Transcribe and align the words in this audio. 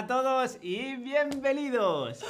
A 0.00 0.06
todos 0.06 0.56
y 0.62 0.96
bienvenidos. 0.96 2.20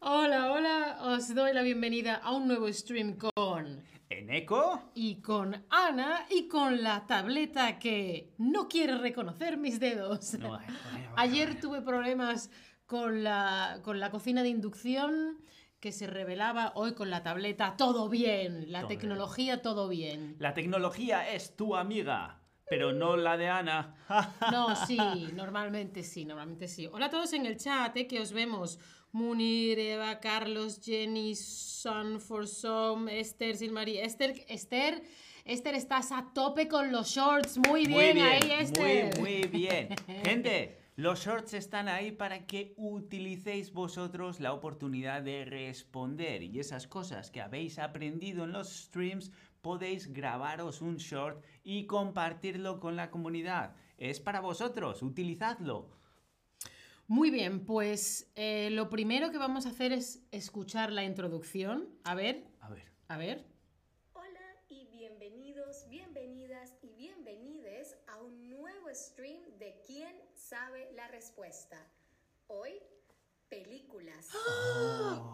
Hola, 0.00 0.50
hola, 0.50 0.98
os 1.02 1.32
doy 1.32 1.52
la 1.52 1.62
bienvenida 1.62 2.16
a 2.16 2.32
un 2.32 2.48
nuevo 2.48 2.66
stream 2.72 3.16
con 3.16 3.80
Eneco 4.08 4.90
y 4.92 5.22
con 5.22 5.64
Ana 5.70 6.26
y 6.28 6.48
con 6.48 6.82
la 6.82 7.06
tableta 7.06 7.78
que 7.78 8.34
no 8.38 8.66
quiere 8.66 8.98
reconocer 8.98 9.56
mis 9.56 9.78
dedos. 9.78 10.34
No, 10.34 10.48
bueno, 10.48 10.74
bueno, 10.90 11.12
Ayer 11.14 11.60
tuve 11.60 11.80
problemas 11.80 12.50
con 12.86 13.22
la, 13.22 13.78
con 13.84 14.00
la 14.00 14.10
cocina 14.10 14.42
de 14.42 14.48
inducción 14.48 15.44
que 15.78 15.92
se 15.92 16.08
revelaba 16.08 16.72
hoy 16.74 16.94
con 16.94 17.08
la 17.08 17.22
tableta 17.22 17.76
todo 17.76 18.08
bien, 18.08 18.72
la 18.72 18.80
Todo 18.80 18.88
tecnología 18.88 19.62
todo 19.62 19.86
bien. 19.88 20.34
La 20.40 20.54
tecnología 20.54 21.30
es 21.30 21.54
tu 21.54 21.76
amiga, 21.76 22.40
pero 22.68 22.92
no 22.92 23.16
la 23.16 23.36
de 23.36 23.48
Ana. 23.48 23.94
No, 24.52 24.74
sí, 24.86 24.98
normalmente 25.34 26.02
sí, 26.02 26.24
normalmente 26.24 26.68
sí. 26.68 26.86
Hola 26.86 27.06
a 27.06 27.10
todos 27.10 27.32
en 27.32 27.46
el 27.46 27.56
chat, 27.56 27.96
eh, 27.96 28.06
que 28.06 28.20
os 28.20 28.32
vemos. 28.32 28.78
Munir, 29.12 29.78
Eva, 29.78 30.18
Carlos, 30.18 30.80
Jenny, 30.82 31.34
Son, 31.36 32.20
For 32.20 32.48
Some, 32.48 33.20
Esther, 33.20 33.56
Silmarie. 33.56 34.02
Esther, 34.02 34.44
Esther, 34.48 35.02
Esther, 35.44 35.74
estás 35.74 36.10
a 36.10 36.32
tope 36.34 36.66
con 36.66 36.90
los 36.90 37.08
shorts. 37.08 37.58
Muy 37.68 37.86
bien, 37.86 38.18
ahí, 38.18 38.50
Esther. 38.58 39.18
Muy, 39.20 39.40
muy 39.40 39.48
bien. 39.48 39.88
Gente, 40.24 40.78
los 40.96 41.24
shorts 41.24 41.54
están 41.54 41.88
ahí 41.88 42.12
para 42.12 42.46
que 42.46 42.74
utilicéis 42.76 43.72
vosotros 43.72 44.40
la 44.40 44.52
oportunidad 44.52 45.22
de 45.22 45.44
responder 45.44 46.42
y 46.42 46.58
esas 46.58 46.88
cosas 46.88 47.30
que 47.30 47.40
habéis 47.40 47.78
aprendido 47.78 48.44
en 48.44 48.52
los 48.52 48.68
streams 48.68 49.30
podéis 49.64 50.12
grabaros 50.12 50.82
un 50.82 50.98
short 50.98 51.42
y 51.64 51.86
compartirlo 51.86 52.78
con 52.80 52.96
la 52.96 53.10
comunidad. 53.10 53.74
Es 53.96 54.20
para 54.20 54.40
vosotros, 54.40 55.02
utilizadlo. 55.02 55.88
Muy 57.08 57.30
bien, 57.30 57.64
pues 57.64 58.30
eh, 58.34 58.68
lo 58.70 58.90
primero 58.90 59.30
que 59.30 59.38
vamos 59.38 59.64
a 59.64 59.70
hacer 59.70 59.92
es 59.92 60.22
escuchar 60.32 60.92
la 60.92 61.02
introducción. 61.02 61.88
A 62.04 62.14
ver, 62.14 62.44
A 62.60 62.68
ver. 62.68 62.92
a 63.08 63.16
ver. 63.16 63.46
Hola 64.12 64.46
y 64.68 64.84
bienvenidos, 64.88 65.88
bienvenidas 65.88 66.76
y 66.82 66.92
bienvenides 66.92 67.96
a 68.06 68.20
un 68.20 68.50
nuevo 68.50 68.88
stream 68.92 69.40
de 69.58 69.80
¿Quién 69.86 70.14
sabe 70.34 70.92
la 70.94 71.08
respuesta? 71.08 71.78
Hoy, 72.48 72.72
películas. 73.48 74.28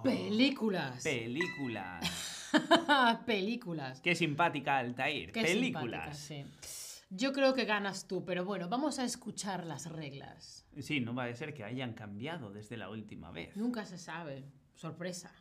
Películas. 0.04 1.02
Películas. 1.02 2.36
Películas. 3.26 4.00
Qué 4.00 4.14
simpática 4.14 4.78
Altair. 4.78 5.32
Qué 5.32 5.42
Películas. 5.42 6.18
simpática, 6.18 6.62
sí. 6.62 6.96
Yo 7.12 7.32
creo 7.32 7.54
que 7.54 7.64
ganas 7.64 8.06
tú, 8.06 8.24
pero 8.24 8.44
bueno, 8.44 8.68
vamos 8.68 9.00
a 9.00 9.04
escuchar 9.04 9.66
las 9.66 9.90
reglas. 9.90 10.64
Sí, 10.80 11.00
no 11.00 11.12
va 11.12 11.24
a 11.24 11.34
ser 11.34 11.52
que 11.52 11.64
hayan 11.64 11.92
cambiado 11.92 12.52
desde 12.52 12.76
la 12.76 12.88
última 12.88 13.32
vez. 13.32 13.56
Nunca 13.56 13.84
se 13.84 13.98
sabe. 13.98 14.44
Sorpresa. 14.76 15.34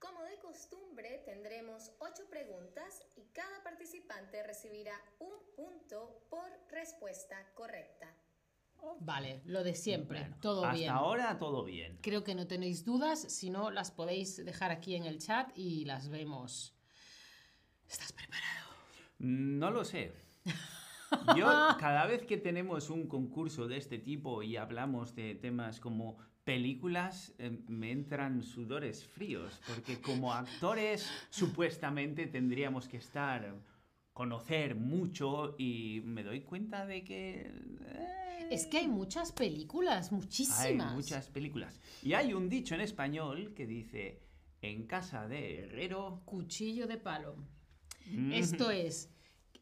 Como 0.00 0.20
de 0.24 0.36
costumbre, 0.40 1.22
tendremos 1.24 1.92
ocho 2.00 2.24
preguntas 2.28 3.06
y 3.16 3.22
cada 3.32 3.62
participante 3.62 4.42
recibirá 4.42 5.00
un 5.20 5.32
punto 5.54 6.26
por 6.28 6.50
respuesta 6.70 7.36
correcta. 7.54 8.12
Vale, 9.00 9.42
lo 9.44 9.64
de 9.64 9.74
siempre. 9.74 10.20
Bueno, 10.20 10.36
todo 10.40 10.64
hasta 10.64 10.76
bien. 10.76 10.90
ahora 10.90 11.38
todo 11.38 11.64
bien. 11.64 11.98
Creo 12.02 12.22
que 12.24 12.34
no 12.34 12.46
tenéis 12.46 12.84
dudas, 12.84 13.20
si 13.20 13.50
no 13.50 13.70
las 13.70 13.90
podéis 13.90 14.44
dejar 14.44 14.70
aquí 14.70 14.94
en 14.94 15.04
el 15.04 15.18
chat 15.18 15.50
y 15.56 15.84
las 15.84 16.08
vemos. 16.08 16.74
¿Estás 17.88 18.12
preparado? 18.12 18.70
No 19.18 19.70
lo 19.70 19.84
sé. 19.84 20.12
Yo, 21.36 21.46
cada 21.78 22.06
vez 22.06 22.24
que 22.24 22.38
tenemos 22.38 22.90
un 22.90 23.06
concurso 23.06 23.68
de 23.68 23.76
este 23.76 23.98
tipo 23.98 24.42
y 24.42 24.56
hablamos 24.56 25.14
de 25.14 25.34
temas 25.34 25.78
como 25.78 26.18
películas, 26.44 27.32
eh, 27.38 27.50
me 27.68 27.90
entran 27.90 28.42
sudores 28.42 29.04
fríos, 29.06 29.60
porque 29.68 30.00
como 30.00 30.32
actores 30.32 31.08
supuestamente 31.30 32.26
tendríamos 32.26 32.88
que 32.88 32.96
estar, 32.96 33.54
conocer 34.12 34.74
mucho 34.74 35.54
y 35.58 36.02
me 36.04 36.22
doy 36.22 36.42
cuenta 36.42 36.86
de 36.86 37.02
que... 37.04 37.40
eh, 37.86 38.48
Es 38.50 38.66
que 38.66 38.78
hay 38.78 38.88
muchas 38.88 39.32
películas, 39.32 40.10
hay 40.10 40.16
muchísimas. 40.18 40.94
muchas 40.94 41.28
películas. 41.28 41.80
Y 42.02 42.12
hay 42.12 42.34
un 42.34 42.48
dicho 42.48 42.74
en 42.74 42.82
español 42.82 43.54
que 43.54 43.66
dice, 43.66 44.20
en 44.60 44.86
casa 44.86 45.26
de 45.28 45.60
herrero... 45.60 46.22
Cuchillo 46.26 46.86
de 46.86 46.98
palo. 46.98 47.36
mm, 48.06 48.32
Esto 48.32 48.70
es, 48.70 49.08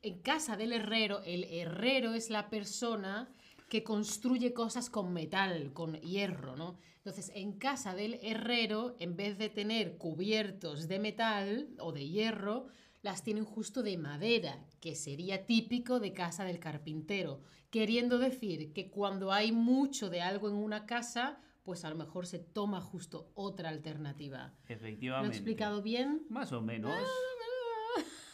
en 0.03 0.19
casa 0.21 0.56
del 0.56 0.72
herrero, 0.72 1.22
el 1.25 1.44
herrero 1.44 2.15
es 2.15 2.31
la 2.31 2.50
persona 2.50 3.33
que 3.69 3.84
construye 3.84 4.53
cosas 4.53 4.91
con 4.91 5.12
metal, 5.12 5.72
con 5.72 5.94
hierro, 6.00 6.56
¿no? 6.56 6.77
Entonces, 6.97 7.31
en 7.37 7.53
casa 7.53 7.94
del 7.94 8.19
herrero, 8.21 8.97
en 8.99 9.16
vez 9.16 9.39
de 9.39 9.49
tener 9.49 9.97
cubiertos 9.97 10.89
de 10.89 10.99
metal 10.99 11.69
o 11.78 11.93
de 11.93 12.09
hierro, 12.09 12.66
las 13.03 13.22
tienen 13.22 13.44
justo 13.44 13.83
de 13.83 13.97
madera, 13.97 14.65
que 14.81 14.94
sería 14.94 15.47
típico 15.47 16.00
de 16.00 16.12
casa 16.12 16.44
del 16.44 16.59
carpintero, 16.59 17.43
queriendo 17.71 18.19
decir 18.19 18.72
que 18.72 18.91
cuando 18.91 19.33
hay 19.33 19.53
mucho 19.53 20.11
de 20.11 20.21
algo 20.21 20.49
en 20.49 20.56
una 20.56 20.87
casa, 20.87 21.41
pues 21.62 21.84
a 21.84 21.91
lo 21.91 21.97
mejor 21.97 22.27
se 22.27 22.39
toma 22.39 22.81
justo 22.81 23.31
otra 23.34 23.69
alternativa. 23.69 24.55
¿Lo 24.65 24.69
he 24.69 24.72
Efectivamente. 24.75 25.37
explicado 25.37 25.83
bien? 25.83 26.22
Más 26.28 26.53
o 26.53 26.60
menos. 26.60 26.93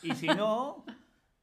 Y 0.02 0.14
si 0.14 0.26
no, 0.26 0.84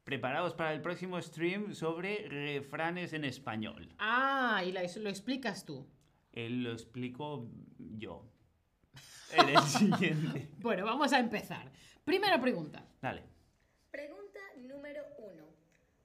preparaos 0.03 0.53
para 0.53 0.73
el 0.73 0.81
próximo 0.81 1.21
stream 1.21 1.73
sobre 1.73 2.27
refranes 2.29 3.13
en 3.13 3.25
español. 3.25 3.93
Ah, 3.99 4.63
y 4.65 4.71
lo 4.71 5.09
explicas 5.09 5.65
tú. 5.65 5.87
Él 6.31 6.63
lo 6.63 6.71
explico 6.71 7.47
yo. 7.77 8.25
En 9.35 9.49
el 9.49 9.61
siguiente. 9.63 10.51
Bueno, 10.59 10.85
vamos 10.85 11.11
a 11.11 11.17
empezar. 11.17 11.71
Primera 12.03 12.39
pregunta. 12.39 12.83
Dale. 13.01 13.23
Pregunta 13.91 14.39
número 14.57 15.03
uno. 15.19 15.45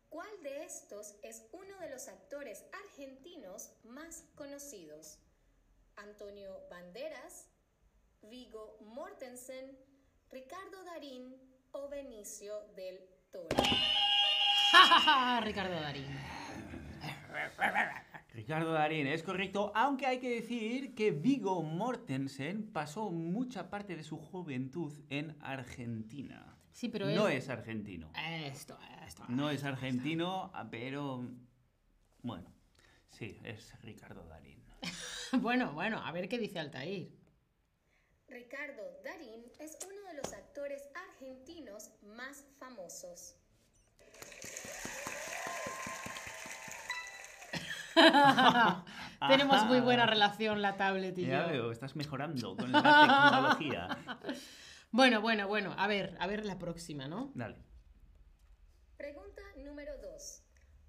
¿Cuál 0.08 0.42
de 0.42 0.64
estos 0.64 1.16
es 1.22 1.46
uno 1.52 1.78
de 1.78 1.90
los 1.90 2.08
actores 2.08 2.64
argentinos 2.84 3.72
más 3.84 4.24
conocidos? 4.36 5.18
Antonio 5.96 6.60
Banderas, 6.70 7.48
Vigo 8.22 8.78
Mortensen, 8.80 9.76
Ricardo 10.30 10.84
Darín 10.84 11.34
o 11.72 11.88
Benicio 11.88 12.60
del 12.76 13.00
Toro. 13.32 13.48
Ricardo 15.42 15.80
Darín. 15.80 16.06
Ricardo 18.48 18.72
Darín, 18.72 19.06
es 19.06 19.22
correcto, 19.22 19.70
aunque 19.74 20.06
hay 20.06 20.20
que 20.20 20.30
decir 20.30 20.94
que 20.94 21.10
Vigo 21.10 21.62
Mortensen 21.62 22.72
pasó 22.72 23.10
mucha 23.10 23.68
parte 23.68 23.94
de 23.94 24.02
su 24.02 24.16
juventud 24.16 24.90
en 25.10 25.36
Argentina. 25.42 26.56
Sí, 26.72 26.88
pero 26.88 27.10
no 27.10 27.28
es 27.28 27.50
argentino. 27.50 28.10
Esto, 28.16 28.78
esto. 29.06 29.22
No 29.28 29.50
es 29.50 29.64
argentino, 29.64 30.50
ah, 30.54 30.66
pero... 30.70 31.28
Bueno, 32.22 32.50
sí, 33.10 33.38
es 33.44 33.78
Ricardo 33.82 34.24
Darín. 34.24 34.64
Bueno, 35.42 35.74
bueno, 35.74 35.98
a 36.02 36.10
ver 36.10 36.26
qué 36.26 36.38
dice 36.38 36.58
Altair. 36.58 37.12
Ricardo 38.28 38.82
Darín 39.04 39.44
es 39.60 39.76
uno 39.84 40.08
de 40.08 40.14
los 40.14 40.32
actores 40.32 40.88
argentinos 40.94 41.90
más 42.02 42.46
famosos. 42.58 43.37
Tenemos 49.28 49.64
muy 49.66 49.80
buena 49.80 50.06
relación 50.06 50.62
la 50.62 50.76
tablet 50.76 51.16
y 51.18 51.26
Ya 51.26 51.46
yo. 51.46 51.52
veo, 51.52 51.72
estás 51.72 51.96
mejorando 51.96 52.56
con 52.56 52.70
la 52.72 52.82
tecnología. 52.82 53.88
Bueno, 54.90 55.20
bueno, 55.20 55.46
bueno. 55.46 55.74
A 55.76 55.86
ver, 55.86 56.16
a 56.18 56.26
ver 56.26 56.46
la 56.46 56.58
próxima, 56.58 57.08
¿no? 57.08 57.30
Dale. 57.34 57.62
Pregunta 58.96 59.42
número 59.58 59.92
2. 59.98 60.42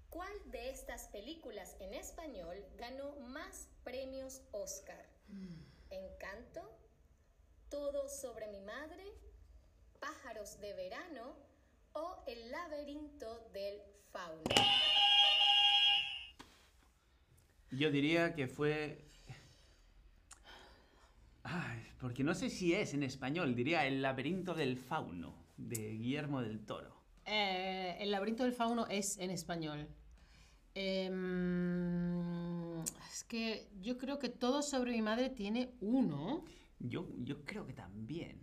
¿Cuál 0.08 0.32
de 0.46 0.70
estas 0.70 1.08
películas 1.08 1.76
en 1.80 1.92
español 1.92 2.56
ganó 2.78 3.14
más 3.28 3.68
premios 3.84 4.40
Oscar? 4.52 5.04
¿Encanto? 5.90 6.62
¿Todo 7.68 8.08
sobre 8.08 8.48
mi 8.48 8.62
madre? 8.62 9.04
¿Pájaros 10.00 10.58
de 10.60 10.72
verano? 10.72 11.36
¿O 11.92 12.24
El 12.26 12.50
laberinto 12.50 13.50
del 13.52 13.82
fauno? 14.10 14.44
Yo 17.70 17.90
diría 17.90 18.34
que 18.34 18.48
fue... 18.48 19.04
Ay, 21.42 21.82
porque 22.00 22.24
no 22.24 22.34
sé 22.34 22.50
si 22.50 22.74
es 22.74 22.94
en 22.94 23.02
español, 23.02 23.54
diría 23.54 23.86
El 23.86 24.02
laberinto 24.02 24.54
del 24.54 24.76
fauno, 24.76 25.34
de 25.56 25.92
Guillermo 25.92 26.42
del 26.42 26.60
Toro. 26.60 26.94
Eh, 27.26 27.96
el 28.00 28.10
laberinto 28.10 28.44
del 28.44 28.52
fauno 28.52 28.86
es 28.88 29.18
en 29.18 29.30
español. 29.30 29.88
Em, 30.74 32.80
es 32.82 33.24
que 33.24 33.68
yo 33.80 33.98
creo 33.98 34.18
que 34.18 34.28
todo 34.28 34.62
sobre 34.62 34.92
mi 34.92 35.02
madre 35.02 35.30
tiene 35.30 35.70
uno. 35.80 36.44
Yo, 36.78 37.08
yo 37.18 37.44
creo 37.44 37.66
que 37.66 37.72
también. 37.72 38.40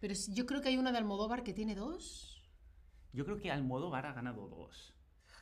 Pero 0.00 0.14
yo 0.28 0.46
creo 0.46 0.60
que 0.60 0.68
hay 0.68 0.76
una 0.76 0.92
de 0.92 0.98
Almodóvar 0.98 1.42
que 1.42 1.52
tiene 1.52 1.74
dos. 1.74 2.42
Yo 3.12 3.24
creo 3.24 3.38
que 3.38 3.50
Almodóvar 3.50 4.06
ha 4.06 4.12
ganado 4.12 4.48
dos. 4.48 4.94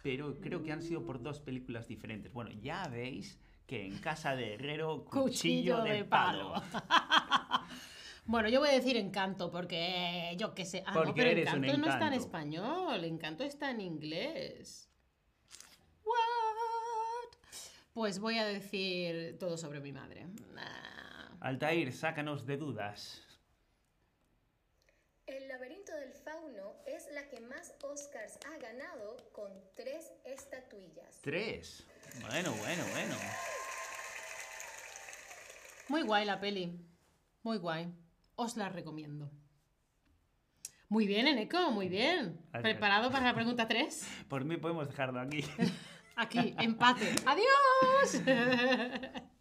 Pero 0.07 0.37
creo 0.41 0.63
que 0.63 0.71
han 0.71 0.83
sido 0.83 1.03
por 1.05 1.21
dos 1.21 1.41
películas 1.41 1.89
diferentes. 1.89 2.33
Bueno, 2.33 2.53
ya 2.63 2.87
veis 2.87 3.41
que 3.67 3.85
en 3.85 3.99
casa 3.99 4.37
de 4.37 4.55
Herrero, 4.55 5.05
cuchillo, 5.11 5.79
Cuchillo 5.79 5.83
de, 5.83 5.93
de 5.95 6.05
palo. 6.05 6.53
palo. 6.71 7.65
Bueno, 8.29 8.49
yo 8.49 8.59
voy 8.59 8.71
a 8.71 8.73
decir 8.73 8.97
encanto 8.97 9.53
porque 9.53 10.35
yo 10.37 10.53
qué 10.53 10.65
sé. 10.65 10.83
Ah, 10.85 10.95
no, 10.95 11.03
Porque 11.05 11.23
pero 11.23 11.31
eres 11.31 11.53
un 11.55 11.65
encanto 11.65 11.79
no 11.87 11.93
está 11.93 12.07
en 12.09 12.13
encanto. 12.15 12.25
español, 12.25 13.05
encanto 13.05 13.45
está 13.45 13.71
en 13.71 13.81
inglés. 13.81 14.89
What? 16.05 17.37
Pues 17.95 18.19
voy 18.19 18.39
a 18.39 18.45
decir 18.47 19.37
todo 19.39 19.57
sobre 19.57 19.79
mi 19.81 19.93
madre. 19.93 20.27
Altair, 21.41 21.93
sácanos 21.93 22.47
de 22.47 22.57
dudas. 22.57 23.23
El 25.27 25.49
laberinto 25.49 25.93
del 25.93 26.13
fauno 26.13 26.77
es 26.87 27.09
la 27.13 27.29
que 27.29 27.41
más 27.41 27.75
Oscars 27.83 28.39
ha 28.47 28.59
ganado 28.59 29.17
con 29.33 29.51
tres 29.75 30.13
estatuillas. 30.25 31.21
Tres. 31.21 31.85
Bueno, 32.21 32.53
bueno, 32.53 32.85
bueno. 32.93 33.17
Muy 35.89 36.03
guay 36.03 36.25
la 36.27 36.39
peli. 36.39 36.79
Muy 37.43 37.59
guay. 37.59 37.93
Os 38.37 38.57
la 38.57 38.69
recomiendo. 38.69 39.29
Muy 40.89 41.09
bien, 41.09 41.27
Eneco, 41.27 41.73
muy 41.73 41.89
bien. 41.89 42.41
¿Preparado 42.63 43.11
para 43.11 43.27
la 43.27 43.35
pregunta 43.35 43.67
3? 43.67 44.09
Por 44.29 44.45
mí 44.45 44.57
podemos 44.57 44.87
dejarlo 44.87 45.21
aquí. 45.21 45.45
Aquí, 46.17 46.55
empate. 46.59 47.15
¡Adiós! 47.27 48.23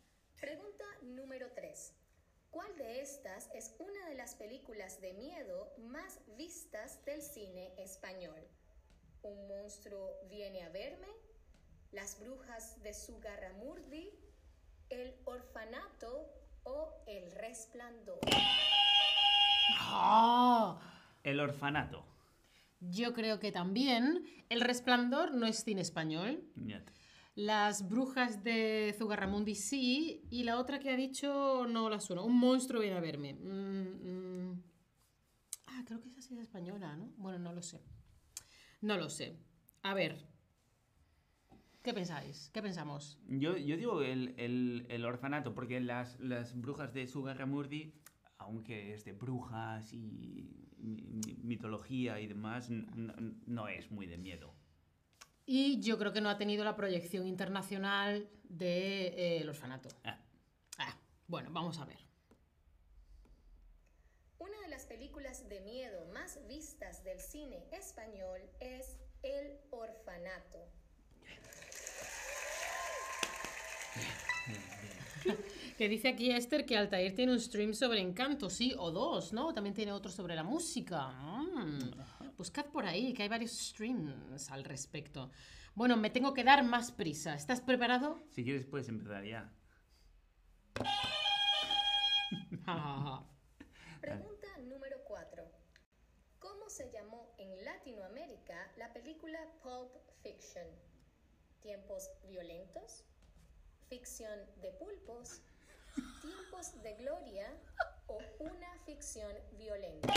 Pregunta 2.56 2.76
número 2.76 2.76
3. 2.76 2.76
¿Cuál 2.76 2.78
de 2.78 3.02
estas 3.02 3.50
es 3.54 3.76
una 3.80 4.10
de 4.10 4.16
las 4.16 4.36
películas 4.36 5.02
de 5.02 5.14
miedo 5.14 5.74
más 5.78 6.20
vistas 6.38 7.04
del 7.06 7.22
cine 7.22 7.74
español? 7.78 8.40
¿Un 9.24 9.48
monstruo 9.48 10.10
viene 10.30 10.64
a 10.64 10.70
verme? 10.70 11.08
¿Las 11.92 12.20
brujas 12.20 12.82
de 12.84 12.94
Sugarramurdi? 12.94 14.12
¿El 14.90 15.14
orfanato 15.26 16.30
o 16.64 16.94
el 17.08 17.32
resplandor? 17.32 18.20
Ah, 19.80 20.80
El 21.24 21.40
orfanato. 21.40 22.06
Yo 22.80 23.14
creo 23.14 23.40
que 23.40 23.52
también 23.52 24.26
El 24.50 24.62
Resplandor 24.62 25.34
no 25.34 25.48
es 25.48 25.64
cine 25.64 25.82
español. 25.82 26.44
Las 27.36 27.88
brujas 27.90 28.44
de 28.44 28.96
Zugarramundi 28.98 29.56
sí. 29.56 30.26
Y 30.30 30.44
la 30.44 30.58
otra 30.58 30.80
que 30.80 30.90
ha 30.90 30.96
dicho 30.96 31.66
no 31.68 31.90
la 31.90 32.00
suena. 32.00 32.22
Un 32.24 32.38
monstruo 32.40 32.82
viene 32.82 32.98
a 32.98 33.02
verme. 33.02 33.34
Mm, 33.34 34.50
mm. 34.52 34.64
Ah, 35.68 35.84
creo 35.86 36.00
que 36.02 36.08
esa 36.10 36.22
sí 36.22 36.34
es 36.36 36.42
española, 36.42 36.96
¿no? 36.96 37.12
Bueno, 37.18 37.40
no 37.40 37.54
lo 37.54 37.62
sé. 37.62 37.82
No 38.82 38.98
lo 38.98 39.10
sé. 39.10 39.38
A 39.84 39.94
ver. 39.94 40.26
¿Qué 41.84 41.94
pensáis? 41.94 42.50
¿Qué 42.54 42.62
pensamos? 42.64 43.20
Yo, 43.28 43.58
yo 43.58 43.78
digo 43.78 44.02
el, 44.02 44.34
el- 44.38 44.86
el 44.90 45.06
orfanato, 45.06 45.54
porque 45.54 45.80
las, 45.80 46.20
las 46.20 46.60
brujas 46.60 46.94
de 46.94 47.06
Sugarramurdi, 47.06 47.94
aunque 48.40 48.94
es 48.94 49.06
de 49.06 49.12
brujas 49.14 49.94
y 49.94 50.00
mi- 50.00 50.50
mi- 50.80 51.38
mitología 51.44 52.20
y 52.22 52.28
demás, 52.28 52.70
no 52.72 53.68
es 53.68 53.92
muy 53.92 54.08
de 54.08 54.18
miedo. 54.18 54.56
Y 55.46 55.80
yo 55.82 55.98
creo 55.98 56.12
que 56.12 56.22
no 56.22 56.30
ha 56.30 56.38
tenido 56.38 56.64
la 56.64 56.76
proyección 56.76 57.28
internacional 57.28 58.28
de 58.44 59.08
eh, 59.08 59.42
El 59.42 59.50
Orfanato. 59.50 59.90
Ah, 60.04 60.20
Ah, 60.78 60.98
bueno, 61.28 61.50
vamos 61.52 61.80
a 61.80 61.86
ver. 61.86 61.98
Una 64.40 64.60
de 64.62 64.68
las 64.68 64.86
películas 64.86 65.48
de 65.48 65.62
miedo 65.62 66.06
más 66.14 66.40
vistas 66.48 67.04
del 67.04 67.20
cine 67.20 67.66
español 67.72 68.42
es 68.60 68.98
El 69.24 69.58
orfanato. 69.72 70.60
Que 75.78 75.90
dice 75.90 76.08
aquí 76.10 76.32
Esther 76.32 76.66
que 76.66 76.78
Altair 76.78 77.16
tiene 77.16 77.32
un 77.34 77.40
stream 77.40 77.74
sobre 77.74 78.00
encanto, 78.00 78.50
sí, 78.50 78.74
o 78.78 78.92
dos, 78.92 79.34
¿no? 79.34 79.54
También 79.54 79.74
tiene 79.74 79.92
otro 79.92 80.12
sobre 80.12 80.36
la 80.36 80.44
música. 80.44 81.10
Mm. 81.10 81.92
Buscad 82.38 82.66
por 82.66 82.86
ahí, 82.86 83.14
que 83.14 83.24
hay 83.24 83.30
varios 83.30 83.52
streams 83.52 84.52
al 84.52 84.64
respecto. 84.64 85.32
Bueno, 85.74 85.96
me 85.98 86.10
tengo 86.10 86.34
que 86.34 86.44
dar 86.44 86.64
más 86.64 86.92
prisa. 86.92 87.34
¿Estás 87.34 87.62
preparado? 87.62 88.20
si 88.32 88.44
quieres 88.44 88.66
puedes 88.66 88.90
empezar 88.90 89.24
ya. 89.24 89.52
Ja. 92.66 93.24
Pregunta 94.02 94.48
número 94.64 94.98
4. 95.08 95.44
¿Cómo 96.40 96.70
se 96.70 96.92
llamó 96.92 97.34
en 97.38 97.64
Latinoamérica 97.64 98.72
la 98.78 98.92
película 98.94 99.40
Pulp 99.64 99.92
Fiction? 100.22 100.68
¿Tiempos 101.62 102.12
violentos? 102.28 103.06
¿Ficción 103.90 104.40
de 104.62 104.72
pulpos? 104.74 105.42
¿Tiempos 106.22 106.82
de 106.84 106.96
gloria? 106.96 107.48
¿O 108.08 108.20
una 108.40 108.78
ficción 108.86 109.34
violenta? 109.58 110.14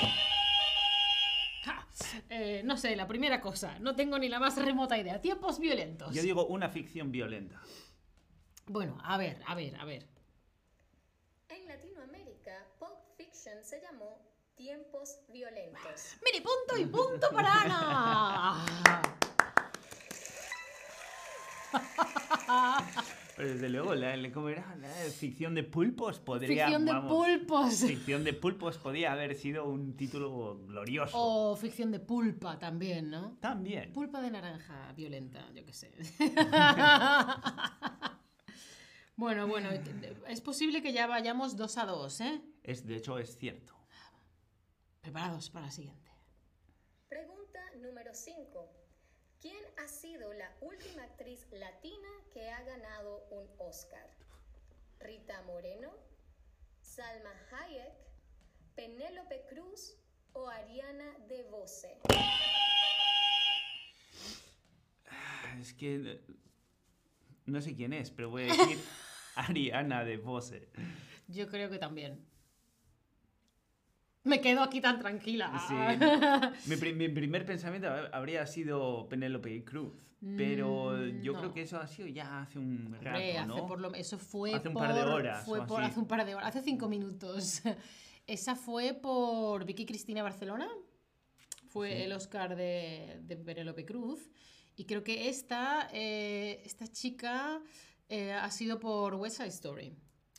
Ja. 1.65 1.87
Eh, 2.31 2.63
no 2.65 2.77
sé, 2.77 2.95
la 2.97 3.07
primera 3.07 3.41
cosa. 3.41 3.79
No 3.81 3.95
tengo 3.95 4.19
ni 4.19 4.29
la 4.29 4.39
más 4.39 4.57
remota 4.57 4.97
idea. 4.97 5.21
Tiempos 5.21 5.59
violentos. 5.59 6.15
Yo 6.15 6.23
digo 6.23 6.47
una 6.47 6.69
ficción 6.69 7.11
violenta. 7.11 7.61
Bueno, 8.67 8.99
a 9.03 9.17
ver, 9.17 9.43
a 9.47 9.55
ver, 9.55 9.77
a 9.77 9.85
ver. 9.85 10.07
En 11.49 11.67
Latinoamérica, 11.67 12.67
Pulp 12.79 12.99
Fiction 13.17 13.65
se 13.65 13.81
llamó 13.81 14.19
Tiempos 14.57 15.21
violentos. 15.29 16.17
Mini 16.25 16.41
punto 16.45 16.77
y 16.77 16.87
punto 16.87 17.31
para 17.31 17.63
Ana. 17.63 18.67
Pero 23.39 23.51
desde 23.51 23.69
luego, 23.69 23.95
la, 23.95 24.17
la- 24.17 24.33
¿cómo 24.33 24.49
era? 24.49 24.75
La 24.75 24.89
ficción 24.89 25.55
de 25.55 25.63
pulpos 25.63 26.19
podría... 26.19 26.65
Ficción 26.65 26.85
de 26.85 26.93
vamos, 26.93 27.13
pulpos. 27.13 27.75
Ficción 27.87 28.25
de 28.25 28.33
pulpos 28.33 28.79
podría 28.79 29.13
haber 29.13 29.37
sido 29.37 29.65
un 29.65 29.97
título 29.97 30.59
glorioso. 30.67 31.13
O 31.17 31.55
ficción 31.55 31.93
de 31.93 32.01
pulpa 32.01 32.59
también, 32.59 33.11
¿no? 33.11 33.37
También. 33.41 33.93
Pulpa 33.93 34.21
de 34.21 34.33
naranja 34.33 34.93
violenta, 34.95 35.49
yo 35.55 35.65
qué 35.65 35.73
sé. 35.73 35.93
bueno, 39.17 39.47
bueno, 39.47 39.69
es 40.27 40.41
posible 40.41 40.83
que 40.83 40.93
ya 40.93 41.07
vayamos 41.07 41.57
dos 41.57 41.79
a 41.79 41.87
dos, 41.87 42.21
¿eh? 42.21 42.43
Es, 42.65 42.85
de 42.89 42.97
hecho, 42.97 43.21
es 43.21 43.37
cierto. 43.39 43.73
Preparados 45.01 45.49
para 45.51 45.67
la 45.67 45.71
siguiente. 45.71 46.11
Pregunta 47.09 47.61
número 47.81 48.13
5. 48.13 48.88
¿Quién 49.41 49.63
ha 49.79 49.87
sido 49.89 50.33
la 50.35 50.51
última 50.61 51.05
actriz 51.05 51.47
latina 51.53 52.09
que 52.33 52.49
ha 52.51 52.63
ganado 52.65 53.25
un 53.31 53.47
Oscar? 53.59 54.09
¿Rita 55.01 55.43
Moreno? 55.43 55.93
¿Salma 56.83 57.31
Hayek? 57.53 57.93
¿Penélope 58.75 59.45
Cruz? 59.49 59.97
¿O 60.33 60.49
Ariana 60.49 61.17
DeVose? 61.29 61.99
Es 65.61 65.73
que... 65.75 65.95
eh, 66.13 66.21
No 67.47 67.61
sé 67.61 67.75
quién 67.75 67.93
es, 67.93 68.11
pero 68.11 68.31
voy 68.31 68.45
a 68.45 68.47
decir 68.47 68.79
Ariana 69.37 70.05
de 70.05 70.17
Bose. 70.17 70.69
Yo 71.29 71.49
creo 71.49 71.71
que 71.71 71.79
también. 71.79 72.25
Me 74.25 74.41
quedo 74.41 74.63
aquí 74.63 74.81
tan 74.81 74.99
tranquila. 74.99 75.53
Sí. 75.69 75.75
Mi, 76.71 76.77
pri- 76.77 76.93
mi 76.95 77.09
primer 77.09 77.47
pensamiento 77.47 77.89
hab- 77.89 78.11
habría 78.13 78.47
sido 78.47 79.09
Penélope 79.09 79.65
Cruz, 79.65 79.93
pero 80.37 80.91
Mm, 80.93 81.23
yo 81.23 81.33
no. 81.33 81.39
creo 81.39 81.55
que 81.55 81.63
eso 81.63 81.79
ha 81.79 81.87
sido 81.87 82.09
ya 82.09 82.41
hace 82.43 82.59
un 82.59 82.93
rato, 83.01 83.09
Hombre, 83.17 83.39
hace 83.39 83.47
¿no? 83.47 83.67
por 83.67 83.81
lo- 83.81 83.95
eso 83.95 84.19
fue 84.19 84.55
Hace 84.55 84.69
un 84.69 84.75
por, 84.75 84.83
par 84.87 84.95
de 84.95 85.03
horas 85.03 85.45
fue 85.47 85.67
por- 85.67 85.83
hace 85.83 85.99
un 86.01 86.07
par 86.07 86.27
de 86.27 86.35
horas, 86.35 86.49
hace 86.49 86.63
cinco 86.63 86.89
minutos. 86.89 87.63
Esa 88.27 88.55
fue 88.57 88.93
por 88.93 89.65
Vicky 89.65 89.87
Cristina 89.87 90.23
Barcelona. 90.23 90.69
Fue 91.69 91.91
Sí. 91.91 92.03
el 92.03 92.13
Oscar 92.13 92.57
de, 92.57 93.21
de 93.23 93.37
Penélope 93.37 93.85
Cruz. 93.87 94.31
Y 94.77 94.85
creo 94.85 95.03
que 95.03 95.29
esta, 95.29 95.89
eh, 95.93 96.61
esta 96.65 96.87
chica 96.89 97.61
eh, 98.09 98.33
ha 98.33 98.51
sido 98.51 98.79
por 98.81 99.15
West 99.15 99.37
Side 99.39 99.49
Story. 99.49 99.93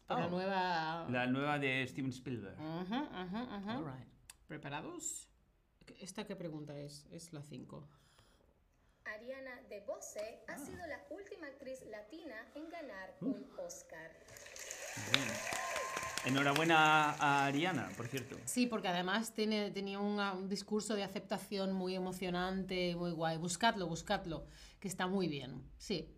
Por 0.09 0.19
la 0.19 0.25
Oh. 0.25 0.29
nueva. 0.29 1.07
La 1.09 1.27
nueva 1.27 1.59
de 1.59 1.85
Steven 1.87 2.09
Spielberg. 2.09 2.55
Ajá, 2.59 3.07
ajá, 3.13 3.55
ajá. 3.55 3.77
All 3.77 3.85
right. 3.85 4.07
¿Preparados? 4.47 5.29
¿Esta 5.99 6.25
qué 6.25 6.35
pregunta 6.35 6.75
es? 6.77 7.05
Es 7.11 7.31
la 7.31 7.43
5. 7.43 7.87
Ariana 9.05 9.61
DeVose 9.69 10.43
ha 10.47 10.57
sido 10.57 10.85
la 10.87 10.99
última 11.11 11.47
actriz 11.47 11.83
latina 11.91 12.35
en 12.55 12.69
ganar 12.69 13.15
un 13.21 13.45
Oscar. 13.59 14.11
Bien. 15.13 15.27
Enhorabuena 16.25 17.11
a 17.13 17.45
Ariana, 17.45 17.89
por 17.95 18.07
cierto. 18.07 18.35
Sí, 18.45 18.65
porque 18.65 18.87
además 18.87 19.33
tiene, 19.33 19.71
tenía 19.71 19.99
un, 19.99 20.19
un 20.19 20.49
discurso 20.49 20.95
de 20.95 21.03
aceptación 21.03 21.71
muy 21.73 21.95
emocionante, 21.95 22.95
muy 22.95 23.11
guay. 23.11 23.37
Buscadlo, 23.37 23.87
buscadlo, 23.87 24.45
que 24.79 24.87
está 24.87 25.07
muy 25.07 25.27
bien. 25.27 25.63
Sí. 25.77 26.13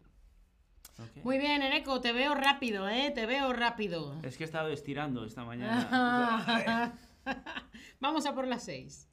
Muy 1.24 1.38
bien, 1.38 1.62
Eneco, 1.62 2.02
te 2.02 2.12
veo 2.14 2.34
rápido, 2.36 2.88
¿eh? 2.90 3.12
Te 3.12 3.26
veo 3.26 3.54
rápido. 3.54 4.20
Es 4.24 4.38
que 4.38 4.44
he 4.44 4.46
estado 4.46 4.70
estirando 4.70 5.26
esta 5.26 5.44
mañana. 5.44 6.98
Vamos 8.00 8.26
a 8.26 8.34
por 8.34 8.48
las 8.48 8.64
6. 8.64 9.08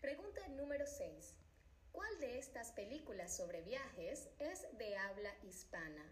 Pregunta 0.00 0.40
número 0.56 0.84
6. 0.86 1.36
¿Cuál 1.92 2.18
de 2.20 2.38
estas 2.38 2.72
películas 2.72 3.36
sobre 3.36 3.62
viajes 3.62 4.28
es 4.38 4.66
de 4.78 4.96
habla 4.96 5.30
hispana? 5.42 6.04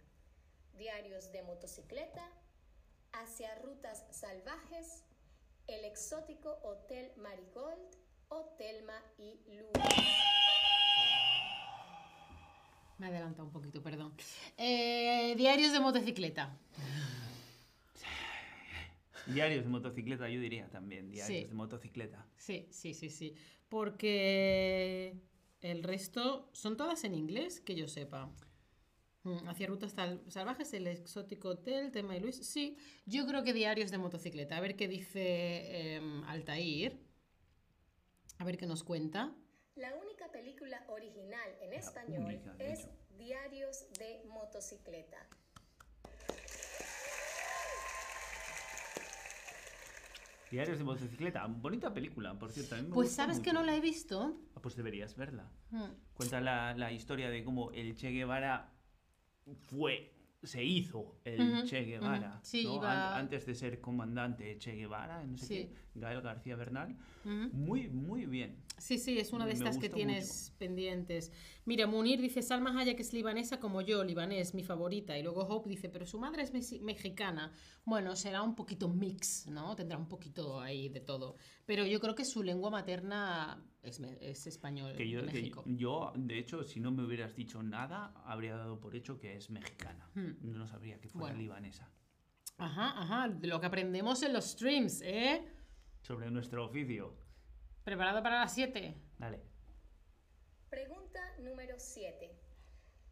Diarios 0.75 1.33
de 1.33 1.43
motocicleta, 1.43 2.27
Hacia 3.13 3.55
rutas 3.57 4.07
salvajes, 4.11 5.05
El 5.67 5.85
exótico 5.85 6.61
Hotel 6.63 7.13
Marigold 7.17 7.97
o 8.29 8.45
Telma 8.57 9.03
y 9.19 9.41
Luis. 9.49 10.40
Me 13.01 13.07
he 13.07 13.09
adelantado 13.09 13.47
un 13.47 13.53
poquito, 13.53 13.83
perdón. 13.83 14.13
Eh, 14.59 15.35
diarios 15.37 15.73
de 15.73 15.81
motocicleta. 15.81 16.57
Diarios 19.27 19.65
de 19.65 19.71
motocicleta, 19.71 20.29
yo 20.29 20.41
diría 20.41 20.69
también. 20.69 21.11
Diarios 21.11 21.43
Sí. 21.43 21.49
de 21.49 21.55
motocicleta. 21.55 22.27
Sí, 22.37 22.69
sí, 22.71 22.95
sí, 22.95 23.09
sí. 23.11 23.35
Porque 23.69 25.15
el 25.63 25.83
resto 25.83 26.49
son 26.53 26.77
todas 26.77 27.05
en 27.05 27.15
inglés, 27.15 27.61
que 27.61 27.75
yo 27.75 27.89
sepa. 27.89 28.31
Mm, 29.23 29.49
Hacia 29.49 29.67
rutas 29.67 29.93
sal- 29.93 30.23
salvajes, 30.29 30.73
el 30.75 30.87
exótico 30.87 31.49
hotel, 31.51 31.91
tema 31.93 32.17
y 32.17 32.21
Luis. 32.21 32.37
Sí, 32.37 32.77
yo 33.07 33.27
creo 33.27 33.43
que 33.45 33.53
diarios 33.53 33.91
de 33.91 33.99
motocicleta. 33.99 34.57
A 34.57 34.61
ver 34.61 34.77
qué 34.77 34.89
dice 34.89 35.97
em, 35.97 36.25
Altair. 36.25 36.99
A 38.39 38.45
ver 38.45 38.57
qué 38.59 38.67
nos 38.67 38.83
cuenta. 38.85 39.35
La 39.77 39.95
única 39.95 40.31
película 40.31 40.85
original 40.89 41.49
en 41.63 41.73
español 41.73 42.25
única, 42.25 42.55
es 42.59 42.81
hecho. 42.81 42.91
Diarios 43.19 43.87
de 43.99 44.23
motocicleta. 44.29 45.27
Diarios 50.51 50.79
de 50.79 50.85
motocicleta. 50.85 51.47
Bonita 51.47 51.95
película, 51.95 52.35
por 52.39 52.51
cierto. 52.51 52.75
a 52.75 52.79
mí 52.79 52.89
me 52.89 52.95
Pues 52.95 53.09
gusta 53.11 53.23
sabes 53.23 53.39
que 53.41 53.53
no 53.53 53.63
la 53.63 53.77
he 53.77 53.81
visto. 53.81 54.37
Ah, 54.57 54.61
Pues 54.61 54.75
deberías 54.75 55.15
verla. 55.17 55.49
Mm, 55.71 55.85
Cuenta 56.15 56.41
la, 56.41 56.75
la 56.75 56.91
historia 56.91 57.31
de 57.31 57.45
cómo 57.45 57.71
el 57.71 57.95
Che 57.97 58.11
Guevara 58.11 58.73
fue, 59.69 60.13
se 60.43 60.65
hizo 60.65 61.17
el 61.25 61.65
Che 61.65 61.83
Guevara. 61.85 62.41
Sí, 62.43 62.65
¿no? 62.65 62.77
iba- 62.77 63.17
Antes 63.17 63.45
de 63.47 63.55
ser 63.55 63.81
comandante 63.81 64.57
Che 64.59 64.73
Guevara, 64.75 65.23
no 65.25 65.37
sé 65.37 65.47
Sí. 65.47 65.55
qué, 65.55 65.75
Gael 65.95 66.23
García 66.23 66.57
Bernal. 66.57 66.97
Muy, 67.53 67.89
muy 67.89 68.25
bien. 68.27 68.57
Sí, 68.79 68.97
sí, 68.97 69.19
es 69.19 69.35
una 69.35 69.45
de 69.45 69.53
Me 69.53 69.59
estas 69.59 69.77
que 69.77 69.91
tienes 69.91 70.55
pendientes. 70.59 71.33
Mira, 71.67 71.87
Munir 71.87 72.19
dice, 72.23 72.41
Salma 72.41 72.79
Hayek 72.81 72.99
es 73.01 73.13
libanesa 73.13 73.61
como 73.61 73.83
yo, 73.83 74.03
libanés, 74.03 74.55
mi 74.55 74.65
favorita. 74.65 75.19
Y 75.19 75.23
luego 75.23 75.43
Hope 75.43 75.69
dice, 75.69 75.91
pero 75.91 76.07
su 76.07 76.19
madre 76.19 76.43
es 76.43 76.55
mexi- 76.55 76.81
mexicana. 76.81 77.53
Bueno, 77.85 78.17
será 78.17 78.43
un 78.43 78.55
poquito 78.55 78.89
mix, 78.89 79.47
¿no? 79.49 79.77
Tendrá 79.77 79.99
un 79.99 80.09
poquito 80.09 80.59
ahí 80.61 80.89
de 80.89 81.01
todo. 81.01 81.37
Pero 81.67 81.85
yo 81.85 82.01
creo 82.01 82.15
que 82.15 82.25
su 82.25 82.43
lengua 82.43 82.71
materna 82.71 83.63
es, 83.83 83.99
es 84.01 84.47
español, 84.47 84.95
Que 84.97 85.09
yo, 85.09 85.21
que 85.21 85.33
México. 85.33 85.63
yo, 85.67 86.13
de 86.17 86.39
hecho, 86.39 86.63
si 86.65 86.81
no 86.81 86.91
me 86.91 87.03
hubieras 87.05 87.35
dicho 87.35 87.63
nada, 87.63 88.13
habría 88.25 88.57
dado 88.57 88.79
por 88.81 88.95
hecho 88.95 89.19
que 89.19 89.37
es 89.37 89.51
mexicana. 89.51 90.11
Hmm. 90.15 90.33
No 90.41 90.67
sabría 90.67 90.99
que 91.01 91.09
fuera 91.09 91.29
Bueno. 91.29 91.39
libanesa. 91.41 91.91
Ajá, 92.59 93.01
ajá, 93.01 93.29
de 93.29 93.47
lo 93.49 93.59
que 93.61 93.67
aprendemos 93.67 94.23
en 94.23 94.33
los 94.35 94.45
streams, 94.51 95.01
¿eh? 95.03 95.47
Sobre 96.03 96.31
nuestro 96.31 96.67
oficio. 96.67 97.17
¿Preparado 97.85 98.23
para 98.23 98.41
las 98.41 98.55
7? 98.55 98.95
Dale. 99.19 99.41
Pregunta 100.69 101.21
número 101.39 101.75
7. 101.79 102.31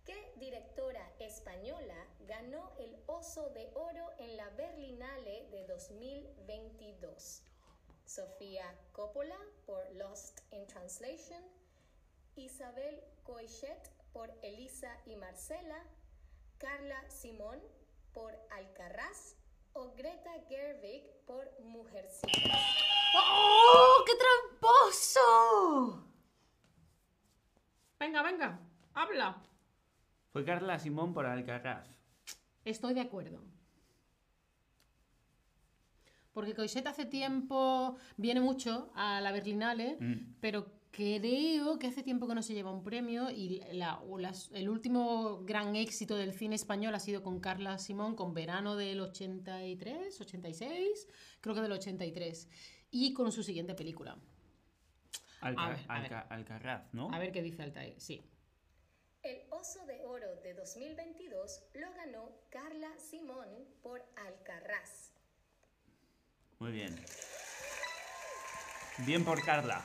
¿Qué 0.05 0.33
directora 0.39 1.11
española 1.19 1.95
ganó 2.27 2.73
el 2.79 2.97
Oso 3.07 3.51
de 3.51 3.71
Oro 3.75 4.07
en 4.19 4.37
la 4.37 4.49
Berlinale 4.51 5.49
de 5.51 5.67
2022? 5.67 7.43
Sofía 8.09 8.65
Coppola 8.93 9.37
por 9.67 9.85
Lost 9.97 10.41
in 10.51 10.67
Translation, 10.67 11.43
Isabel 12.37 13.05
Coixet 13.23 13.93
por 14.15 14.31
Elisa 14.41 14.97
y 15.05 15.15
Marcela, 15.17 15.85
Carla 16.57 17.05
Simón 17.11 17.59
por 18.15 18.33
Alcarraz 18.51 19.37
o 19.75 19.93
Greta 19.95 20.31
Gerwig 20.49 21.05
por 21.27 21.51
Mujercitas. 21.61 22.33
¡Oh, 23.15 24.03
qué 24.07 24.13
tramposo! 24.17 26.03
Venga, 28.01 28.23
venga, 28.23 28.59
habla. 28.95 29.43
Fue 30.33 30.47
Carla 30.47 30.79
Simón 30.79 31.13
por 31.13 31.27
Alcaraz. 31.27 31.87
Estoy 32.65 32.95
de 32.95 33.03
acuerdo. 33.03 33.58
Porque 36.33 36.55
Coixet 36.55 36.87
hace 36.87 37.05
tiempo 37.07 37.97
viene 38.17 38.41
mucho 38.41 38.91
a 38.95 39.21
la 39.21 39.33
Berlinale, 39.33 39.97
Mm. 39.99 40.37
pero 40.41 40.73
creo 40.91 41.79
que 41.79 41.87
hace 41.87 42.03
tiempo 42.03 42.27
que 42.27 42.35
no 42.35 42.43
se 42.43 42.55
lleva 42.55 42.73
un 42.73 42.83
premio 42.83 43.31
y 43.31 43.61
la- 43.73 44.01
o 44.01 44.19
las- 44.19 44.51
el 44.53 44.69
último 44.69 45.45
gran 45.45 45.77
éxito 45.77 46.17
del 46.17 46.33
cine 46.33 46.55
español 46.57 46.95
ha 46.95 47.01
sido 47.01 47.23
con 47.23 47.41
Carla 47.41 47.79
Simón, 47.79 48.15
con 48.17 48.35
Verano 48.35 48.77
del 48.77 49.01
83, 49.01 50.21
86, 50.21 51.07
creo 51.41 51.55
que 51.55 51.61
del 51.61 51.73
83, 51.73 52.49
y 52.91 53.13
con 53.13 53.33
su 53.33 53.43
siguiente 53.43 53.75
película. 53.75 54.17
Alca- 55.41 55.65
A 55.67 55.69
ver, 55.71 55.79
a 55.89 56.01
ver. 56.01 56.15
Alcaraz, 56.31 56.93
¿no? 56.95 57.11
A 57.13 57.19
ver 57.19 57.31
qué 57.33 57.43
dice 57.43 57.63
Altair. 57.63 57.95
Sí. 58.01 58.23
El 59.23 59.43
Oso 59.51 59.85
de 59.87 60.05
Oro 60.05 60.37
de 60.43 60.55
2022 60.55 61.63
lo 61.75 61.93
ganó 61.95 62.31
Carla 62.51 62.89
Simón 62.99 63.49
por 63.83 64.03
Alcarraz. 64.17 65.13
Muy 66.59 66.73
bien. 66.73 66.95
Bien 69.07 69.25
por 69.25 69.45
Carla. 69.45 69.83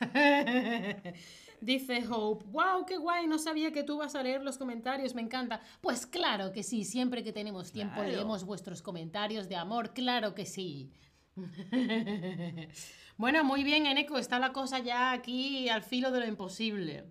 Dice 1.60 2.04
Hope, 2.10 2.44
wow, 2.48 2.84
qué 2.86 2.96
guay, 2.96 3.28
no 3.28 3.38
sabía 3.38 3.72
que 3.72 3.84
tú 3.84 3.98
vas 3.98 4.16
a 4.16 4.22
leer 4.22 4.42
los 4.42 4.58
comentarios, 4.58 5.14
me 5.14 5.22
encanta. 5.22 5.60
Pues 5.80 6.06
claro 6.06 6.52
que 6.52 6.62
sí, 6.64 6.84
siempre 6.84 7.22
que 7.22 7.32
tenemos 7.32 7.70
tiempo 7.70 7.94
Claro. 7.96 8.10
leemos 8.10 8.44
vuestros 8.44 8.82
comentarios 8.82 9.48
de 9.48 9.56
amor, 9.56 9.94
claro 9.94 10.34
que 10.34 10.44
sí. 10.44 10.90
bueno, 13.16 13.44
muy 13.44 13.62
bien, 13.62 13.86
Eneco, 13.86 14.18
está 14.18 14.40
la 14.40 14.52
cosa 14.52 14.80
ya 14.80 15.12
aquí 15.12 15.68
al 15.68 15.82
filo 15.82 16.10
de 16.10 16.20
lo 16.20 16.26
imposible. 16.26 17.04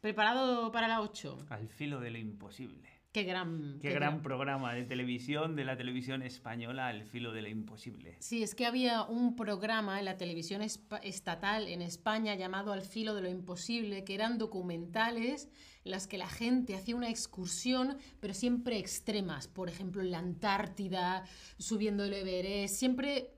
¿Preparado 0.00 0.72
para 0.72 0.88
la 0.88 1.00
8? 1.00 1.46
Al 1.50 1.68
filo 1.68 2.00
de 2.00 2.10
lo 2.10 2.18
imposible. 2.18 2.90
Qué 3.14 3.22
gran... 3.22 3.78
Qué, 3.80 3.92
gran 3.92 4.22
programa 4.22 4.74
de 4.74 4.82
televisión, 4.82 5.54
de 5.54 5.64
la 5.64 5.76
televisión 5.76 6.20
española, 6.22 6.88
Al 6.88 7.04
filo 7.04 7.30
de 7.32 7.42
lo 7.42 7.48
imposible. 7.48 8.16
Sí, 8.18 8.42
es 8.42 8.56
que 8.56 8.66
había 8.66 9.04
un 9.04 9.36
programa 9.36 10.00
en 10.00 10.06
la 10.06 10.16
televisión 10.16 10.62
estatal 10.62 11.68
en 11.68 11.80
España 11.80 12.34
llamado 12.34 12.72
Al 12.72 12.82
filo 12.82 13.14
de 13.14 13.22
lo 13.22 13.28
imposible, 13.28 14.02
que 14.02 14.16
eran 14.16 14.36
documentales 14.36 15.48
en 15.84 15.92
las 15.92 16.08
que 16.08 16.18
la 16.18 16.26
gente 16.26 16.74
hacía 16.74 16.96
una 16.96 17.08
excursión, 17.08 17.98
pero 18.18 18.34
siempre 18.34 18.78
extremas. 18.78 19.46
Por 19.46 19.68
ejemplo, 19.68 20.02
en 20.02 20.10
la 20.10 20.18
Antártida, 20.18 21.22
subiendo 21.56 22.02
el 22.02 22.14
Everest, 22.14 22.74
siempre 22.74 23.30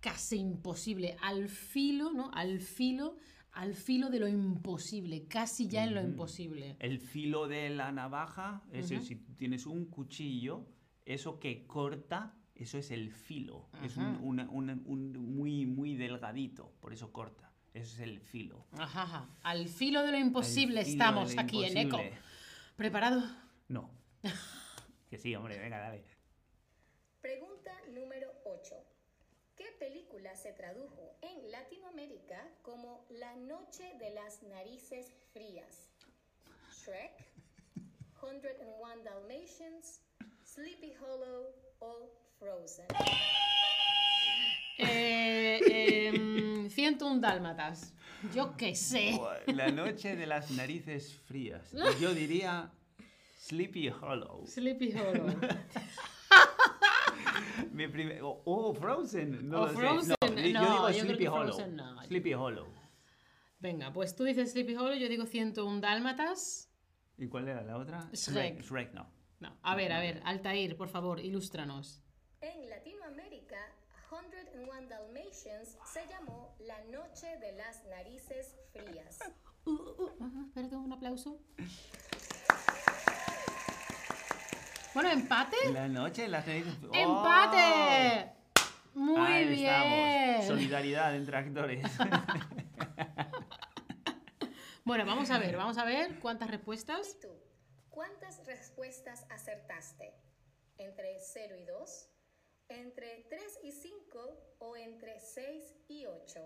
casi 0.00 0.36
imposible. 0.38 1.16
Al 1.20 1.50
filo, 1.50 2.14
¿no? 2.14 2.30
Al 2.32 2.60
filo, 2.60 3.16
al 3.58 3.74
filo 3.74 4.08
de 4.08 4.20
lo 4.20 4.28
imposible, 4.28 5.26
casi 5.26 5.66
ya 5.66 5.82
en 5.82 5.92
lo 5.94 6.00
imposible. 6.00 6.76
El 6.78 7.00
filo 7.00 7.48
de 7.48 7.70
la 7.70 7.90
navaja, 7.90 8.62
es 8.72 8.92
Ujú. 8.92 9.02
si 9.02 9.16
tienes 9.16 9.66
un 9.66 9.86
cuchillo, 9.86 10.64
eso 11.04 11.40
que 11.40 11.66
corta, 11.66 12.36
eso 12.54 12.78
es 12.78 12.92
el 12.92 13.10
filo. 13.10 13.68
Es 13.82 13.96
un, 13.96 14.04
Ajá. 14.04 14.18
una- 14.22 14.48
una- 14.50 14.78
un 14.84 15.12
muy, 15.34 15.66
muy 15.66 15.96
delgadito, 15.96 16.72
por 16.80 16.92
eso 16.92 17.12
corta. 17.12 17.52
Eso 17.74 17.94
es 17.96 18.00
el 18.00 18.20
filo. 18.20 18.64
Ajá, 18.78 19.02
ajá. 19.02 19.28
Al 19.42 19.66
filo 19.66 20.04
de 20.04 20.12
lo 20.12 20.18
imposible 20.18 20.84
filo 20.84 20.92
estamos 20.92 21.34
lo 21.34 21.40
aquí 21.40 21.64
en 21.64 21.76
ECO. 21.78 21.98
¿Preparado? 22.76 23.22
No. 23.66 23.90
que 25.10 25.18
sí, 25.18 25.34
hombre, 25.34 25.58
venga, 25.58 25.78
dale. 25.78 26.04
Pregunta 27.20 27.72
número 27.92 28.28
8. 28.44 28.74
¿Qué 29.56 29.64
película 29.78 30.34
se 30.34 30.52
tradujo 30.52 31.16
en 31.22 31.50
Latinoamérica 31.50 32.48
como 32.62 33.06
La 33.10 33.34
Noche 33.36 33.84
de 33.98 34.10
las 34.10 34.42
Narices 34.42 35.12
Frías? 35.32 35.88
Shrek, 36.70 37.12
101 38.20 39.04
Dalmatians, 39.04 40.00
Sleepy 40.44 40.94
Hollow 40.96 41.54
o 41.80 42.10
Frozen. 42.38 42.86
Eh, 44.78 45.60
em, 46.08 46.70
101 46.70 47.20
dálmatas. 47.20 47.92
Yo 48.34 48.56
qué 48.56 48.74
sé. 48.74 49.18
La 49.46 49.70
noche 49.70 50.16
de 50.16 50.26
las 50.26 50.50
narices 50.50 51.14
frías. 51.26 51.72
Yo 52.00 52.14
diría 52.14 52.70
Sleepy 53.38 53.88
Hollow. 53.88 54.46
Sleepy 54.46 54.92
Hollow. 54.92 55.34
Mi 57.72 57.88
primer- 57.88 58.22
oh, 58.22 58.42
oh, 58.44 58.74
Frozen. 58.74 59.48
No 59.48 59.62
O 59.62 59.66
lo 59.66 59.68
sé. 59.68 59.74
Frozen, 59.76 60.16
No, 60.20 60.36
yo 60.36 60.52
no, 60.52 60.72
digo 60.72 60.90
yo 60.90 61.04
Sleepy 61.04 61.26
Hollow. 61.26 61.54
Frozen 61.54 61.76
no. 61.76 62.02
Sleepy 62.04 62.34
Hollow. 62.34 62.66
Venga, 63.60 63.92
pues 63.92 64.14
tú 64.14 64.24
dices 64.24 64.52
Sleepy 64.52 64.76
Hollow, 64.76 64.94
yo 64.94 65.08
digo 65.08 65.26
101 65.26 65.80
dálmatas. 65.80 66.70
¿Y 67.16 67.26
cuál 67.26 67.48
era 67.48 67.62
la 67.62 67.76
otra? 67.76 68.08
Shrek. 68.12 68.62
Shrek, 68.62 68.94
no. 68.94 69.10
No, 69.40 69.56
a 69.62 69.76
ver, 69.76 69.92
a 69.92 70.00
ver, 70.00 70.20
Altair, 70.24 70.76
por 70.76 70.88
favor, 70.88 71.20
ilústranos. 71.20 72.02
En 72.40 72.68
Latinoamérica, 72.70 73.58
101 74.08 74.88
Dalmatians 74.88 75.76
se 75.84 76.06
llamó 76.08 76.54
La 76.60 76.82
Noche 76.84 77.26
de 77.38 77.52
las 77.52 77.84
Narices 77.86 78.56
Frías. 78.72 79.18
Uh, 79.64 79.70
uh, 79.70 80.02
uh, 80.04 80.16
ah, 80.20 80.44
espérate, 80.46 80.76
un 80.76 80.92
aplauso. 80.92 81.40
Bueno, 84.94 85.10
empate. 85.10 85.56
La 85.72 85.88
noche 85.88 86.22
de 86.22 86.28
las 86.28 86.46
narices. 86.46 86.74
¡Oh! 86.82 86.94
¡Empate! 86.94 88.32
Muy 88.94 89.20
Ahí 89.20 89.48
bien. 89.48 89.74
estamos. 89.74 90.46
Solidaridad 90.46 91.14
entre 91.14 91.36
actores. 91.36 91.84
Bueno, 94.84 95.04
vamos 95.04 95.30
a 95.30 95.38
ver, 95.38 95.54
vamos 95.54 95.76
a 95.76 95.84
ver 95.84 96.18
cuántas 96.18 96.50
respuestas. 96.50 97.14
¿Y 97.18 97.20
tú? 97.20 97.28
¿Cuántas 97.90 98.46
respuestas 98.46 99.26
acertaste? 99.28 100.14
¿Entre 100.78 101.18
0 101.18 101.56
y 101.58 101.64
2? 101.66 102.08
¿Entre 102.70 103.26
3 103.28 103.58
y 103.64 103.72
5? 103.72 104.54
¿O 104.60 104.76
entre 104.78 105.20
6 105.20 105.74
y 105.88 106.06
8? 106.06 106.40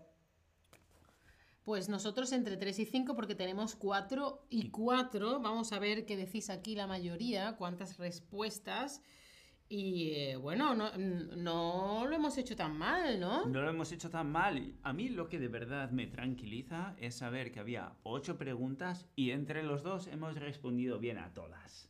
Pues 1.65 1.89
nosotros 1.89 2.33
entre 2.33 2.57
3 2.57 2.81
y 2.81 2.87
5 2.87 3.15
porque 3.15 3.37
tenemos 3.37 3.77
4 3.77 4.47
y 4.51 4.71
4. 4.71 5.41
Vamos 5.41 5.73
a 5.73 5.79
ver 5.79 6.05
qué 6.07 6.17
decís 6.17 6.51
aquí 6.51 6.75
la 6.75 6.89
mayoría, 6.89 7.57
cuántas 7.57 7.99
respuestas. 7.99 9.01
Y 9.69 10.11
eh, 10.17 10.37
bueno, 10.37 10.75
no, 10.75 10.91
no 10.99 12.05
lo 12.07 12.15
hemos 12.15 12.37
hecho 12.37 12.57
tan 12.57 12.77
mal, 12.77 13.19
¿no? 13.19 13.47
No 13.47 13.63
lo 13.63 13.71
hemos 13.71 13.91
hecho 13.93 14.11
tan 14.11 14.31
mal. 14.31 14.75
A 14.83 14.93
mí 14.93 15.09
lo 15.09 15.29
que 15.29 15.39
de 15.39 15.49
verdad 15.49 15.91
me 15.93 16.07
tranquiliza 16.07 16.95
es 16.99 17.15
saber 17.15 17.53
que 17.53 17.61
había 17.61 17.95
ocho 18.03 18.37
preguntas 18.37 19.07
y 19.17 19.31
entre 19.31 19.63
los 19.63 19.83
dos 19.83 20.09
hemos 20.09 20.35
respondido 20.35 20.99
bien 20.99 21.17
a 21.17 21.33
todas. 21.33 21.89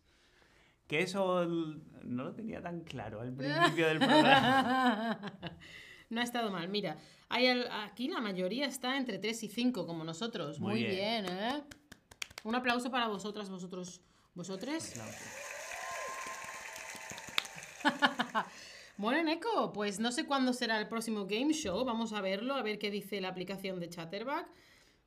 Que 0.86 1.00
eso 1.00 1.46
no 1.46 2.24
lo 2.24 2.34
tenía 2.34 2.60
tan 2.60 2.82
claro 2.82 3.20
al 3.20 3.32
principio 3.34 3.88
del 3.88 3.98
programa. 4.00 5.18
no 6.12 6.20
ha 6.20 6.24
estado 6.24 6.50
mal. 6.50 6.68
Mira, 6.68 6.96
hay 7.28 7.46
al- 7.48 7.70
aquí 7.70 8.08
la 8.08 8.20
mayoría 8.20 8.66
está 8.66 8.96
entre 8.96 9.18
3 9.18 9.42
y 9.44 9.48
5, 9.48 9.86
como 9.86 10.04
nosotros. 10.04 10.60
Muy 10.60 10.72
Muy, 10.74 10.84
bien. 10.84 11.24
bien. 11.24 11.38
¿eh? 11.38 11.62
Un 12.44 12.54
aplauso 12.54 12.90
para 12.90 13.08
vosotras, 13.08 13.48
vosotros, 13.50 14.00
vosotros. 14.34 14.92
Bueno, 18.98 19.22
Neko, 19.24 19.72
pues 19.72 19.98
no 19.98 20.12
sé 20.12 20.26
cuándo 20.26 20.52
será 20.52 20.78
el 20.78 20.86
próximo 20.86 21.26
game 21.26 21.52
show. 21.54 21.82
Vamos 21.84 22.12
a 22.12 22.20
verlo, 22.20 22.54
a 22.54 22.62
ver 22.62 22.78
qué 22.78 22.90
dice 22.90 23.20
la 23.20 23.28
aplicación 23.28 23.80
de 23.80 23.88
Chatterback. 23.88 24.46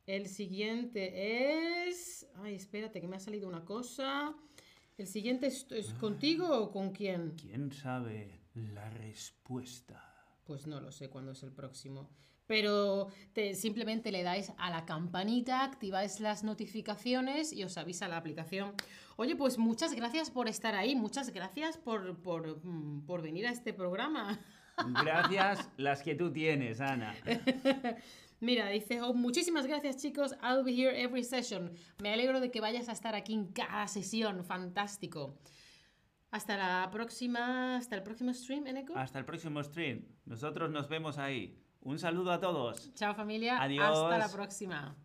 El 0.08 0.28
siguiente 0.28 1.88
es. 1.88 2.28
Ay, 2.44 2.56
espérate, 2.56 3.00
que 3.00 3.08
me 3.08 3.16
ha 3.16 3.20
salido 3.20 3.48
una 3.48 3.64
cosa. 3.64 4.34
¿El 4.98 5.08
siguiente 5.08 5.48
es, 5.48 5.68
es 5.72 5.94
contigo 5.94 6.48
o 6.50 6.72
con 6.72 6.92
quién? 6.92 7.36
¿Quién 7.40 7.72
sabe 7.72 8.42
la 8.56 8.90
respuesta? 8.90 10.15
Pues 10.46 10.68
no 10.68 10.80
lo 10.80 10.92
sé 10.92 11.10
cuándo 11.10 11.32
es 11.32 11.44
el 11.44 11.52
próximo. 11.52 12.10
Pero 12.48 13.08
te- 13.34 13.56
simplemente 13.56 14.12
le 14.12 14.22
dais 14.22 14.54
a 14.58 14.70
la 14.70 14.86
campanita, 14.86 15.64
activáis 15.64 16.20
las 16.20 16.44
notificaciones 16.44 17.52
y 17.52 17.64
os 17.64 17.76
avisa 17.78 18.08
la 18.08 18.18
aplicación. 18.18 18.74
Oye, 19.16 19.36
pues 19.36 19.58
muchas 19.58 19.94
gracias 19.96 20.30
por 20.30 20.48
estar 20.48 20.76
ahí, 20.76 20.96
muchas 20.96 21.32
gracias 21.32 21.78
por, 21.78 22.22
por, 22.22 22.64
mm, 22.64 23.06
por 23.08 23.24
venir 23.24 23.48
a 23.48 23.52
este 23.52 23.74
programa. 23.74 24.40
Gracias 25.06 25.70
las 25.78 26.04
que 26.04 26.16
tú 26.16 26.32
tienes, 26.34 26.82
Ana. 26.82 27.16
Mira, 28.42 28.68
dice 28.70 29.02
Hope, 29.02 29.18
muchísimas 29.18 29.66
gracias 29.66 29.96
chicos, 29.98 30.36
I'll 30.44 30.64
be 30.66 30.74
here 30.74 31.02
every 31.02 31.24
session. 31.24 31.72
Me 32.02 32.12
alegro 32.12 32.42
de 32.42 32.52
que 32.52 32.60
vayas 32.60 32.90
a 32.90 32.92
estar 32.92 33.16
aquí 33.16 33.34
en 33.34 33.48
cada 33.54 33.88
sesión, 33.88 34.44
fantástico. 34.44 35.38
Hasta 36.36 36.58
la 36.58 36.90
próxima, 36.92 37.78
hasta 37.78 37.96
el 37.96 38.04
próximo 38.04 38.34
stream, 38.34 38.68
Eneco. 38.68 38.94
Hasta 38.98 39.20
el 39.20 39.24
próximo 39.24 39.64
stream. 39.64 40.04
Nosotros 40.26 40.70
nos 40.70 40.90
vemos 40.90 41.18
ahí. 41.18 41.58
Un 41.80 41.98
saludo 41.98 42.34
a 42.34 42.42
todos. 42.42 42.94
Chao 42.94 43.16
familia, 43.16 43.62
Adiós. 43.62 43.98
hasta 43.98 44.18
la 44.18 44.28
próxima. 44.28 44.98